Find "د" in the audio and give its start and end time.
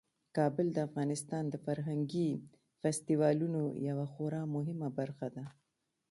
0.73-0.77, 1.49-1.55